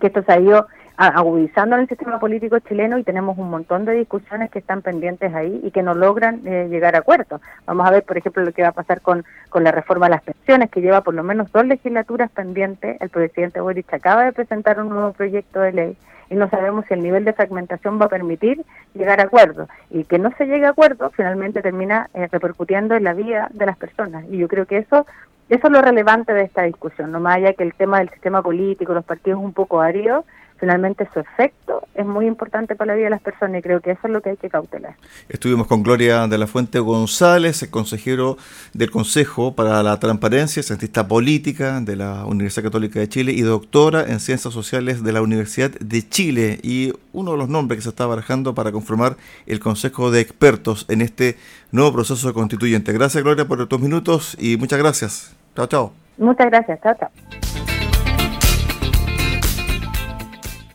que 0.00 0.06
esto 0.06 0.22
se 0.22 0.32
ha 0.32 0.40
ido 0.40 0.66
agudizando 0.96 1.76
en 1.76 1.82
el 1.82 1.88
sistema 1.88 2.18
político 2.18 2.58
chileno 2.60 2.98
y 2.98 3.04
tenemos 3.04 3.36
un 3.38 3.50
montón 3.50 3.84
de 3.84 3.92
discusiones 3.92 4.50
que 4.50 4.58
están 4.58 4.82
pendientes 4.82 5.34
ahí 5.34 5.60
y 5.62 5.70
que 5.70 5.82
no 5.82 5.94
logran 5.94 6.40
eh, 6.46 6.68
llegar 6.70 6.94
a 6.94 7.00
acuerdos. 7.00 7.40
Vamos 7.66 7.86
a 7.86 7.90
ver, 7.90 8.02
por 8.02 8.16
ejemplo, 8.16 8.44
lo 8.44 8.52
que 8.52 8.62
va 8.62 8.68
a 8.68 8.72
pasar 8.72 9.00
con, 9.00 9.24
con 9.50 9.64
la 9.64 9.72
reforma 9.72 10.06
de 10.06 10.10
las 10.10 10.22
pensiones, 10.22 10.70
que 10.70 10.80
lleva 10.80 11.02
por 11.02 11.14
lo 11.14 11.22
menos 11.22 11.52
dos 11.52 11.66
legislaturas 11.66 12.30
pendientes. 12.30 13.00
El 13.00 13.10
presidente 13.10 13.60
Boric 13.60 13.92
acaba 13.92 14.24
de 14.24 14.32
presentar 14.32 14.80
un 14.80 14.88
nuevo 14.88 15.12
proyecto 15.12 15.60
de 15.60 15.72
ley 15.72 15.96
y 16.28 16.34
no 16.34 16.48
sabemos 16.48 16.84
si 16.86 16.94
el 16.94 17.02
nivel 17.02 17.24
de 17.24 17.32
fragmentación 17.32 18.00
va 18.00 18.06
a 18.06 18.08
permitir 18.08 18.64
llegar 18.94 19.20
a 19.20 19.24
acuerdos. 19.24 19.68
Y 19.90 20.04
que 20.04 20.18
no 20.18 20.32
se 20.36 20.46
llegue 20.46 20.66
a 20.66 20.70
acuerdos 20.70 21.12
finalmente 21.14 21.62
termina 21.62 22.08
eh, 22.14 22.26
repercutiendo 22.30 22.94
en 22.94 23.04
la 23.04 23.12
vida 23.12 23.48
de 23.52 23.66
las 23.66 23.76
personas. 23.76 24.24
Y 24.30 24.38
yo 24.38 24.48
creo 24.48 24.66
que 24.66 24.78
eso 24.78 25.06
eso 25.48 25.68
es 25.68 25.72
lo 25.72 25.80
relevante 25.80 26.34
de 26.34 26.42
esta 26.42 26.62
discusión, 26.62 27.12
no 27.12 27.20
más 27.20 27.36
allá 27.36 27.52
que 27.52 27.62
el 27.62 27.72
tema 27.72 28.00
del 28.00 28.10
sistema 28.10 28.42
político, 28.42 28.92
los 28.92 29.04
partidos 29.04 29.40
un 29.40 29.52
poco 29.52 29.80
áridos, 29.80 30.24
finalmente 30.58 31.08
su 31.12 31.20
efecto 31.20 31.82
es 31.94 32.06
muy 32.06 32.26
importante 32.26 32.76
para 32.76 32.92
la 32.92 32.96
vida 32.96 33.04
de 33.04 33.10
las 33.10 33.22
personas 33.22 33.58
y 33.58 33.62
creo 33.62 33.80
que 33.80 33.92
eso 33.92 34.00
es 34.04 34.10
lo 34.10 34.20
que 34.20 34.30
hay 34.30 34.36
que 34.36 34.50
cautelar. 34.50 34.94
Estuvimos 35.28 35.66
con 35.66 35.82
Gloria 35.82 36.26
de 36.26 36.38
la 36.38 36.46
Fuente 36.46 36.78
González, 36.78 37.62
el 37.62 37.70
consejero 37.70 38.36
del 38.72 38.90
Consejo 38.90 39.54
para 39.54 39.82
la 39.82 39.98
Transparencia, 39.98 40.62
cientista 40.62 41.08
política 41.08 41.80
de 41.80 41.96
la 41.96 42.24
Universidad 42.26 42.64
Católica 42.64 43.00
de 43.00 43.08
Chile 43.08 43.32
y 43.32 43.42
doctora 43.42 44.02
en 44.02 44.20
Ciencias 44.20 44.52
Sociales 44.52 45.02
de 45.02 45.12
la 45.12 45.22
Universidad 45.22 45.70
de 45.70 46.08
Chile 46.08 46.58
y 46.62 46.92
uno 47.12 47.32
de 47.32 47.38
los 47.38 47.48
nombres 47.48 47.78
que 47.78 47.82
se 47.82 47.88
está 47.88 48.06
barajando 48.06 48.54
para 48.54 48.72
conformar 48.72 49.16
el 49.46 49.60
Consejo 49.60 50.10
de 50.10 50.20
Expertos 50.20 50.86
en 50.88 51.02
este 51.02 51.36
nuevo 51.72 51.92
proceso 51.92 52.32
constituyente. 52.34 52.92
Gracias 52.92 53.22
Gloria 53.22 53.46
por 53.46 53.60
estos 53.60 53.80
minutos 53.80 54.36
y 54.38 54.56
muchas 54.56 54.78
gracias. 54.78 55.36
Chao, 55.54 55.66
chao. 55.66 55.92
Muchas 56.18 56.46
gracias. 56.46 56.80
Chao, 56.82 56.94
chao. 56.98 57.65